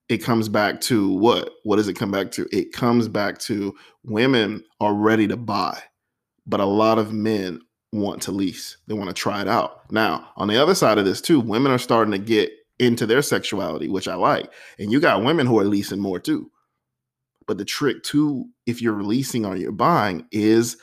[0.10, 1.52] it comes back to what?
[1.63, 2.48] What does it come back to?
[2.52, 5.82] It comes back to women are ready to buy,
[6.46, 8.78] but a lot of men want to lease.
[8.88, 9.91] They want to try it out.
[9.91, 13.22] Now, on the other side of this, too, women are starting to get into their
[13.22, 14.52] sexuality, which I like.
[14.80, 16.52] And you got women who are leasing more too.
[17.48, 20.78] But the trick, too, if you're leasing or you're buying, is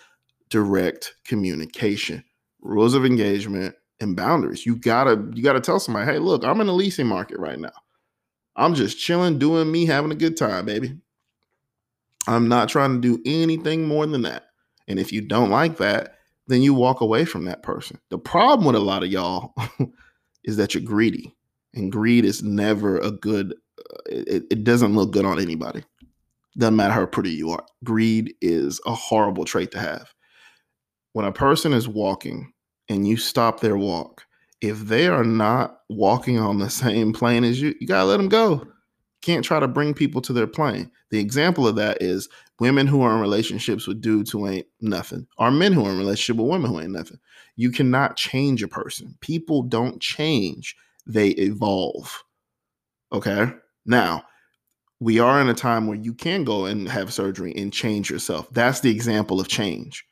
[0.49, 2.25] direct communication,
[2.61, 4.67] rules of engagement, and boundaries.
[4.67, 7.73] You gotta you gotta tell somebody, hey, look, I'm in the leasing market right now.
[8.57, 10.99] I'm just chilling, doing me, having a good time, baby.
[12.27, 14.45] I'm not trying to do anything more than that.
[14.89, 17.99] And if you don't like that, then you walk away from that person.
[18.11, 19.55] The problem with a lot of y'all
[20.45, 21.35] is that you're greedy,
[21.75, 23.55] and greed is never a good.
[23.79, 25.83] Uh, it, it doesn't look good on anybody.
[26.57, 27.65] Doesn't matter how pretty you are.
[27.83, 30.15] Greed is a horrible trait to have.
[31.13, 32.53] When a person is walking
[32.89, 34.24] and you stop their walk,
[34.65, 38.29] if they are not walking on the same plane as you, you gotta let them
[38.29, 38.67] go.
[39.23, 40.91] Can't try to bring people to their plane.
[41.11, 42.29] The example of that is
[42.61, 45.99] women who are in relationships with dudes who ain't nothing, or men who are in
[45.99, 47.19] relationship with women who ain't nothing.
[47.57, 49.17] You cannot change a person.
[49.21, 52.23] People don't change; they evolve.
[53.13, 53.53] Okay.
[53.87, 54.25] Now,
[55.01, 58.49] we are in a time where you can go and have surgery and change yourself.
[58.51, 60.05] That's the example of change.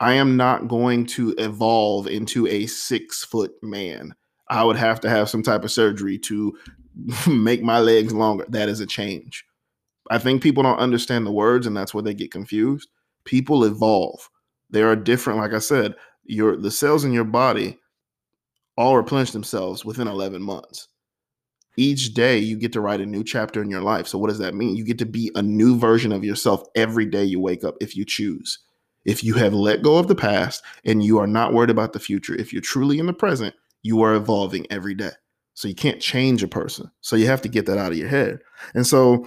[0.00, 4.14] I am not going to evolve into a six foot man.
[4.48, 6.58] I would have to have some type of surgery to
[7.28, 8.46] make my legs longer.
[8.48, 9.44] That is a change.
[10.10, 12.88] I think people don't understand the words, and that's where they get confused.
[13.24, 14.28] People evolve.
[14.70, 17.78] They are different, like I said, your the cells in your body
[18.76, 20.88] all replenish themselves within 11 months.
[21.76, 24.06] Each day you get to write a new chapter in your life.
[24.06, 24.76] So what does that mean?
[24.76, 27.96] You get to be a new version of yourself every day you wake up if
[27.96, 28.58] you choose.
[29.04, 32.00] If you have let go of the past and you are not worried about the
[32.00, 35.12] future, if you're truly in the present, you are evolving every day.
[35.54, 36.90] So you can't change a person.
[37.00, 38.40] So you have to get that out of your head.
[38.74, 39.26] And so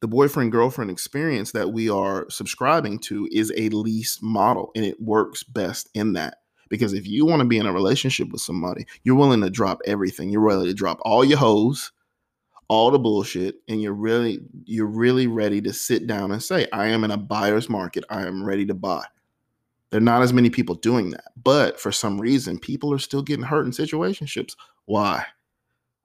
[0.00, 5.00] the boyfriend girlfriend experience that we are subscribing to is a lease model and it
[5.00, 6.38] works best in that.
[6.68, 9.80] Because if you want to be in a relationship with somebody, you're willing to drop
[9.86, 10.30] everything.
[10.30, 11.92] You're willing to drop all your hoes,
[12.68, 16.86] all the bullshit, and you're really you're really ready to sit down and say, I
[16.88, 18.04] am in a buyer's market.
[18.10, 19.04] I am ready to buy.
[19.90, 21.32] There are not as many people doing that.
[21.42, 24.56] But for some reason, people are still getting hurt in situationships.
[24.86, 25.24] Why?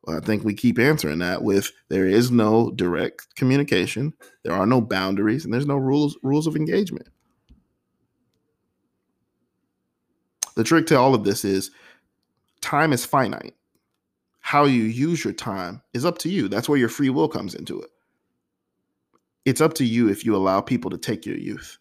[0.04, 4.65] Well, I think we keep answering that with there is no direct communication, there are
[4.65, 7.08] no boundaries, and there's no rules rules of engagement.
[10.56, 11.71] The trick to all of this is
[12.62, 13.56] time is finite.
[14.41, 16.47] How you use your time is up to you.
[16.47, 17.89] That's where your free will comes into it.
[19.45, 21.77] It's up to you if you allow people to take your youth.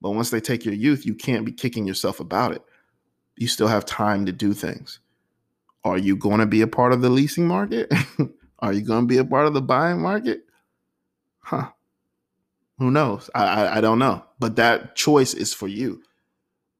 [0.00, 2.62] But once they take your youth, you can't be kicking yourself about it.
[3.36, 5.00] You still have time to do things.
[5.84, 7.92] Are you going to be a part of the leasing market?
[8.60, 10.44] Are you going to be a part of the buying market?
[11.40, 11.70] Huh.
[12.78, 13.28] Who knows?
[13.34, 14.24] I, I, I don't know.
[14.38, 16.02] But that choice is for you.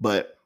[0.01, 0.39] But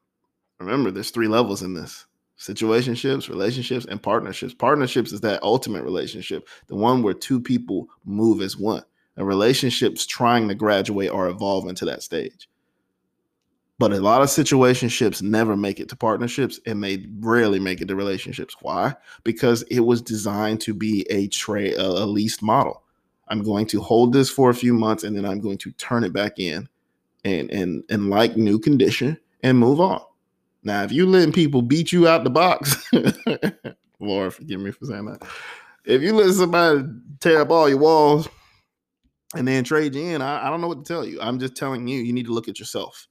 [0.59, 2.07] remember, there's three levels in this
[2.38, 4.55] situationships, relationships, and partnerships.
[4.55, 8.83] Partnerships is that ultimate relationship, the one where two people move as one.
[9.16, 12.49] And relationships trying to graduate or evolve into that stage.
[13.79, 17.88] But a lot of situationships never make it to partnerships and they rarely make it
[17.88, 18.57] to relationships.
[18.61, 18.94] Why?
[19.25, 22.83] Because it was designed to be a trade, a leased model.
[23.29, 26.05] I'm going to hold this for a few months and then I'm going to turn
[26.05, 26.68] it back in
[27.25, 30.03] and and and like new condition and move on.
[30.64, 32.90] Now, if you letting people beat you out the box,
[34.00, 35.22] Lord forgive me for saying that.
[35.85, 36.85] If you let somebody
[37.20, 38.27] tear up all your walls
[39.37, 41.20] and then trade you in, I, I don't know what to tell you.
[41.20, 43.07] I'm just telling you, you need to look at yourself.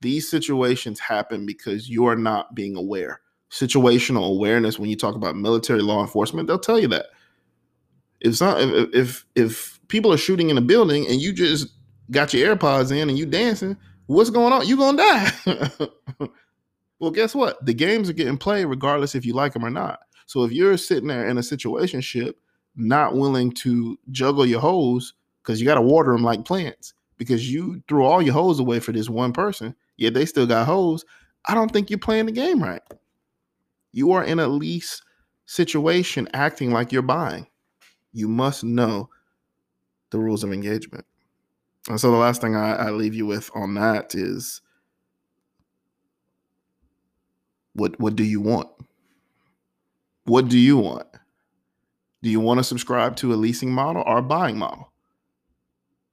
[0.00, 3.20] These situations happen because you are not being aware.
[3.50, 7.06] Situational awareness, when you talk about military law enforcement, they'll tell you that.
[8.20, 11.68] If, not, if, if if people are shooting in a building and you just
[12.10, 13.76] got your AirPods in and you dancing,
[14.08, 14.66] what's going on?
[14.66, 15.88] You're gonna die.
[16.98, 17.64] well, guess what?
[17.64, 20.00] The games are getting played regardless if you like them or not.
[20.26, 22.38] So if you're sitting there in a situation ship,
[22.74, 27.50] not willing to juggle your hoes because you got to water them like plants because
[27.50, 31.04] you threw all your hoes away for this one person, yet they still got hoes.
[31.46, 32.82] I don't think you're playing the game right.
[33.92, 35.02] You are in a lease
[35.46, 37.46] situation acting like you're buying.
[38.12, 39.08] You must know
[40.10, 41.04] the rules of engagement.
[41.88, 44.60] And so the last thing I, I leave you with on that is
[47.72, 48.68] what what do you want?
[50.24, 51.06] What do you want?
[52.22, 54.92] Do you want to subscribe to a leasing model or a buying model?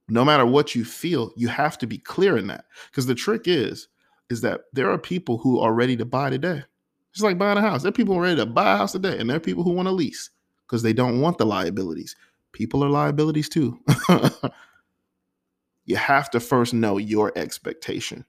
[0.08, 2.66] No matter what you feel, you have to be clear in that.
[2.90, 3.88] Because the trick is,
[4.30, 6.64] is that there are people who are ready to buy today.
[7.12, 7.82] It's like buying a house.
[7.82, 9.88] There are people ready to buy a house today, and there are people who want
[9.88, 10.30] to lease
[10.68, 12.16] because they don't want the liabilities.
[12.52, 13.80] People are liabilities too.
[15.86, 18.26] you have to first know your expectation.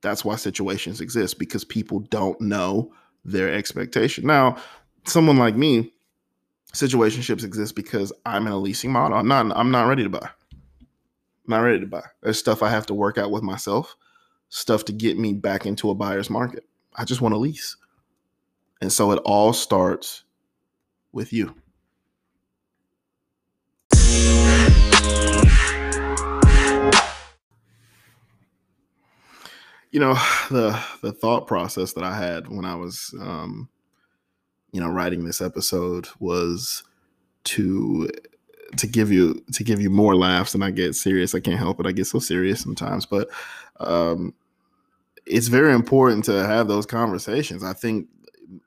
[0.00, 2.92] That's why situations exist because people don't know
[3.24, 4.26] their expectation.
[4.26, 4.56] Now,
[5.04, 5.92] someone like me,
[6.72, 9.16] situationships exist because I'm in a leasing model.
[9.16, 10.28] I'm not I'm not ready to buy.
[10.80, 12.04] I'm not ready to buy.
[12.22, 13.96] There's stuff I have to work out with myself,
[14.48, 16.64] stuff to get me back into a buyer's market.
[16.96, 17.76] I just want to lease.
[18.80, 20.24] And so it all starts
[21.12, 21.54] with you.
[29.92, 30.14] You know
[30.50, 33.68] the the thought process that I had when I was um,
[34.72, 36.82] you know writing this episode was
[37.44, 38.10] to
[38.78, 41.34] to give you to give you more laughs and I get serious.
[41.34, 41.86] I can't help it.
[41.86, 43.28] I get so serious sometimes, but
[43.78, 44.34] um,
[45.26, 47.62] it's very important to have those conversations.
[47.62, 48.08] I think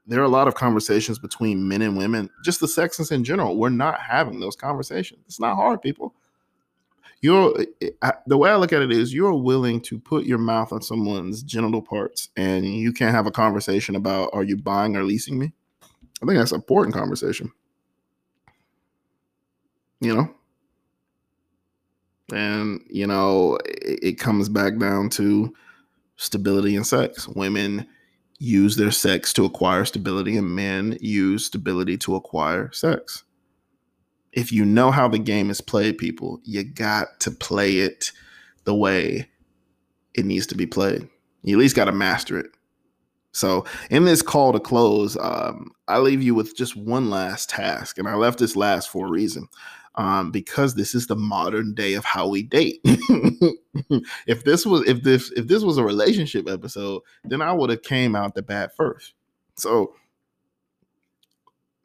[0.07, 3.57] there are a lot of conversations between men and women, just the sexes in general.
[3.57, 5.21] We're not having those conversations.
[5.25, 6.13] It's not hard, people
[7.25, 10.71] you're eh, the way I look at it is you're willing to put your mouth
[10.71, 15.03] on someone's genital parts and you can't have a conversation about are you buying or
[15.03, 15.51] leasing me?
[16.21, 17.51] I think that's an important conversation.
[19.99, 20.35] You know?
[22.31, 25.51] And, you know, it, it comes back down to
[26.17, 27.27] stability and sex.
[27.27, 27.87] Women
[28.37, 33.24] use their sex to acquire stability, and men use stability to acquire sex.
[34.35, 38.11] If you know how the game is played, people, you got to play it
[38.65, 39.27] the way
[40.13, 41.07] it needs to be played.
[41.43, 42.47] You at least got to master it.
[43.31, 47.97] So, in this call to close, um, I leave you with just one last task,
[47.97, 49.49] and I left this last for a reason
[49.95, 52.79] um, because this is the modern day of how we date.
[54.27, 57.81] if this was if this if this was a relationship episode, then I would have
[57.81, 59.13] came out the bat first.
[59.55, 59.95] So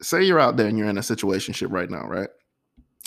[0.01, 2.29] say you're out there and you're in a situation right now, right?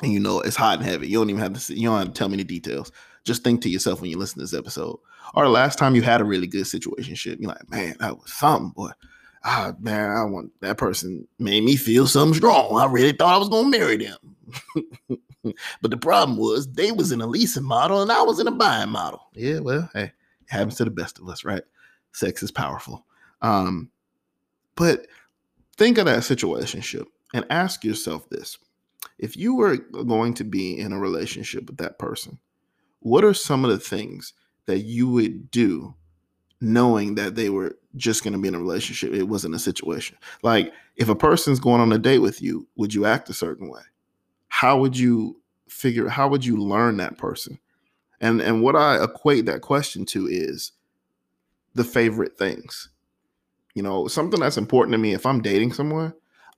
[0.02, 1.08] And you know it's hot and heavy.
[1.08, 2.90] You don't even have to see, you don't have to tell me the details.
[3.24, 4.98] Just think to yourself when you listen to this episode.
[5.34, 8.70] Or last time you had a really good situation, you're like, man, that was something,
[8.70, 8.90] boy
[9.44, 12.78] ah, man, I want that person made me feel something strong.
[12.78, 15.20] I really thought I was gonna marry them.
[15.80, 18.52] but the problem was they was in a leasing model and I was in a
[18.52, 19.20] buying model.
[19.34, 20.12] Yeah, well, hey, it
[20.48, 21.62] happens to the best of us, right?
[22.12, 23.04] Sex is powerful.
[23.42, 23.90] Um,
[24.76, 25.06] but
[25.76, 28.58] think of that situationship and ask yourself this.
[29.18, 32.38] If you were going to be in a relationship with that person,
[33.00, 34.32] what are some of the things
[34.66, 35.94] that you would do
[36.64, 39.12] knowing that they were just going to be in a relationship.
[39.12, 40.16] It wasn't a situation.
[40.42, 43.68] Like if a person's going on a date with you, would you act a certain
[43.68, 43.82] way?
[44.48, 47.58] How would you figure how would you learn that person?
[48.20, 50.72] And and what I equate that question to is
[51.74, 52.88] the favorite things.
[53.74, 56.14] You know, something that's important to me if I'm dating someone,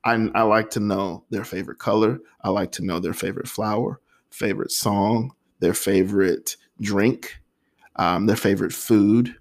[0.07, 3.99] I I like to know their favorite color, I like to know their favorite flower,
[4.29, 7.39] favorite song, their favorite drink,
[7.95, 9.35] um, their favorite food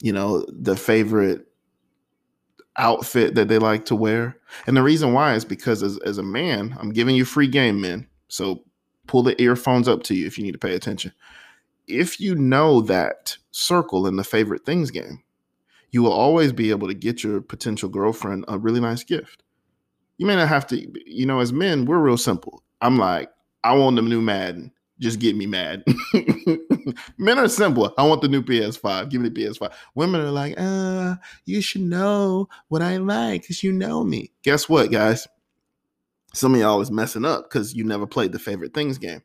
[0.00, 1.46] you know, the favorite
[2.76, 4.36] outfit that they like to wear.
[4.66, 7.80] And the reason why is because as, as a man, I'm giving you free game,
[7.80, 8.06] men.
[8.28, 8.64] So
[9.06, 11.12] pull the earphones up to you if you need to pay attention.
[11.86, 15.22] If you know that circle in the favorite things game,
[15.90, 19.42] you will always be able to get your potential girlfriend a really nice gift.
[20.18, 22.62] You may not have to, you know, as men, we're real simple.
[22.80, 23.30] I'm like,
[23.64, 25.84] I want the new Madden just get me mad.
[27.18, 27.92] Men are simple.
[27.96, 29.10] I want the new PS5.
[29.10, 29.72] Give me the PS5.
[29.94, 34.32] Women are like, uh, you should know what I like because you know me.
[34.42, 35.28] Guess what, guys?
[36.34, 39.22] Some of y'all is messing up because you never played the favorite things game.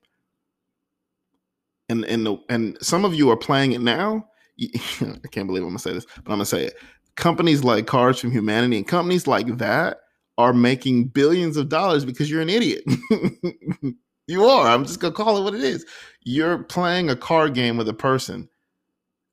[1.89, 4.27] And and the, and some of you are playing it now.
[5.01, 6.75] I can't believe I'm gonna say this, but I'm gonna say it.
[7.15, 9.99] Companies like Cards from Humanity and companies like that
[10.37, 12.83] are making billions of dollars because you're an idiot.
[14.27, 14.67] You are.
[14.67, 15.85] I'm just gonna call it what it is.
[16.21, 18.47] You're playing a card game with a person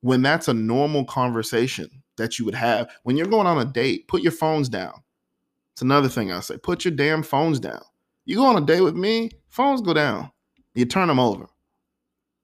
[0.01, 4.09] when that's a normal conversation that you would have when you're going on a date.
[4.09, 4.95] Put your phones down.
[5.73, 6.57] It's another thing I say.
[6.57, 7.83] Put your damn phones down.
[8.25, 10.31] You go on a date with me, phones go down.
[10.75, 11.47] You turn them over.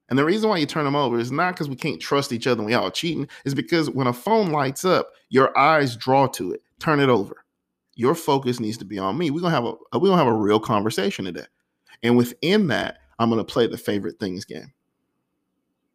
[0.09, 2.47] And the reason why you turn them over is not because we can't trust each
[2.47, 6.27] other and we all cheating, is because when a phone lights up, your eyes draw
[6.29, 6.63] to it.
[6.79, 7.45] Turn it over.
[7.95, 9.31] Your focus needs to be on me.
[9.31, 11.47] We're gonna have a uh, we're gonna have a real conversation today.
[12.03, 14.73] And within that, I'm to play the favorite things game.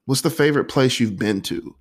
[0.06, 1.76] What's the favorite place you've been to?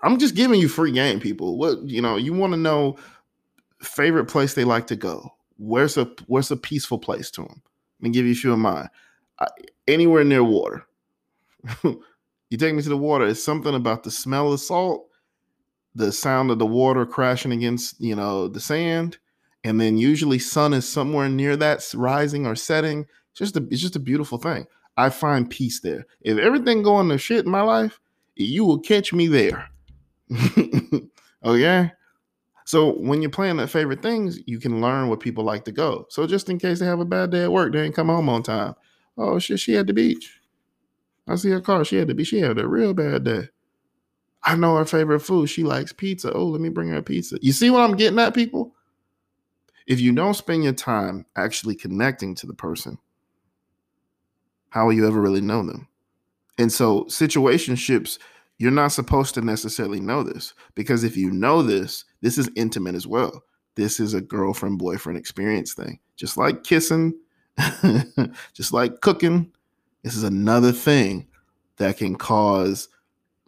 [0.00, 1.58] I'm just giving you free game, people.
[1.58, 2.96] What you know, you want to know
[3.82, 5.28] favorite place they like to go.
[5.56, 7.62] Where's a where's a peaceful place to them?
[8.00, 8.88] Let me give you a few of mine.
[9.40, 9.48] I,
[9.88, 10.86] anywhere near water.
[11.84, 13.26] you take me to the water.
[13.26, 15.08] It's something about the smell of salt,
[15.94, 19.18] the sound of the water crashing against you know the sand,
[19.64, 23.06] and then usually sun is somewhere near that rising or setting
[23.38, 24.66] just a, it's just a beautiful thing.
[24.96, 26.06] I find peace there.
[26.22, 28.00] If everything going to shit in my life,
[28.34, 29.68] you will catch me there.
[31.40, 31.92] Oh, okay.
[32.64, 36.06] So when you're playing that favorite things, you can learn where people like to go.
[36.10, 38.28] So just in case they have a bad day at work, they ain't come home
[38.28, 38.74] on time.
[39.16, 40.37] Oh shit, she at the beach.
[41.28, 41.84] I see her car.
[41.84, 42.24] She had to be.
[42.24, 43.48] She had a real bad day.
[44.42, 45.48] I know her favorite food.
[45.48, 46.32] She likes pizza.
[46.32, 47.38] Oh, let me bring her a pizza.
[47.42, 48.74] You see what I'm getting at, people?
[49.86, 52.98] If you don't spend your time actually connecting to the person,
[54.70, 55.88] how will you ever really know them?
[56.58, 58.18] And so, situationships,
[58.58, 62.94] you're not supposed to necessarily know this because if you know this, this is intimate
[62.94, 63.44] as well.
[63.76, 66.00] This is a girlfriend boyfriend experience thing.
[66.16, 67.14] Just like kissing,
[68.52, 69.52] just like cooking,
[70.08, 71.26] this is another thing
[71.76, 72.88] that can cause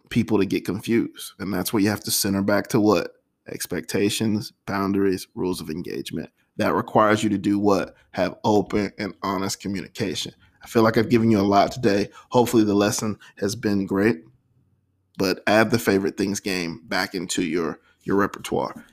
[0.09, 1.33] people to get confused.
[1.39, 3.13] And that's where you have to center back to what?
[3.47, 6.29] Expectations, boundaries, rules of engagement.
[6.57, 7.95] That requires you to do what?
[8.11, 10.35] Have open and honest communication.
[10.63, 12.09] I feel like I've given you a lot today.
[12.29, 14.23] Hopefully, the lesson has been great.
[15.17, 18.85] But add the favorite things game back into your your repertoire.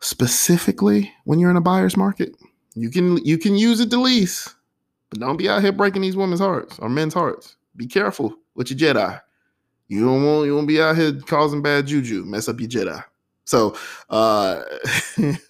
[0.00, 2.34] Specifically, when you're in a buyer's market,
[2.74, 4.53] you can you can use it to lease,
[5.14, 7.56] don't be out here breaking these women's hearts or men's hearts.
[7.76, 9.20] Be careful with your Jedi.
[9.88, 13.04] You don't want you won't be out here causing bad juju, mess up your Jedi.
[13.44, 13.76] So
[14.10, 14.62] uh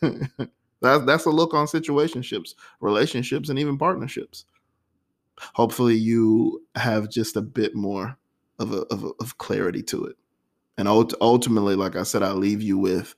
[0.81, 4.45] that's that's a look on situationships, relationships, and even partnerships.
[5.55, 8.17] Hopefully you have just a bit more
[8.59, 10.17] of a, of, a, of clarity to it.
[10.77, 13.15] And ultimately, like I said, I leave you with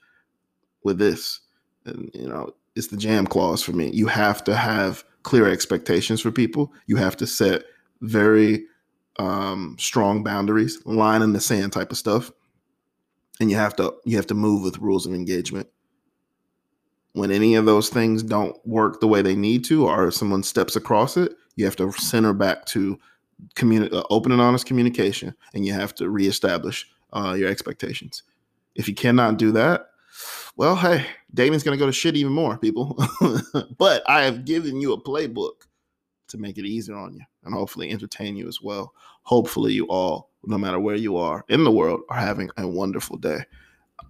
[0.83, 1.41] with this.
[1.85, 3.91] And you know, it's the jam clause for me.
[3.91, 6.73] You have to have clear expectations for people.
[6.87, 7.65] You have to set
[8.03, 8.65] very
[9.19, 12.31] um, strong boundaries, line in the sand type of stuff,
[13.41, 15.69] and you have to you have to move with rules of engagement.
[17.15, 20.77] When any of those things don't work the way they need to, or someone steps
[20.77, 22.99] across it, you have to center back to
[23.55, 28.23] communi- uh, open and honest communication, and you have to reestablish uh, your expectations.
[28.75, 29.89] If you cannot do that,
[30.57, 32.99] well, hey, Damon's going to go to shit even more, people.
[33.79, 35.67] but I have given you a playbook
[36.29, 38.93] to make it easier on you and hopefully entertain you as well.
[39.23, 43.17] Hopefully, you all, no matter where you are in the world, are having a wonderful
[43.17, 43.41] day.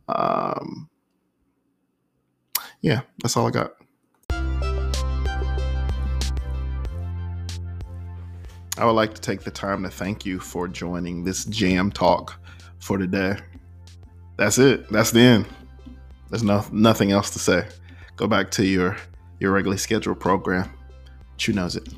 [0.08, 0.88] Um,
[2.80, 3.72] yeah, that's all I got.
[8.78, 12.38] I would like to take the time to thank you for joining this jam talk
[12.78, 13.38] for today.
[14.36, 14.88] That's it.
[14.90, 15.46] That's the end.
[16.30, 17.68] There's no nothing else to say.
[18.16, 18.96] Go back to your
[19.38, 20.70] your regularly scheduled program.
[21.36, 21.88] Chu knows it.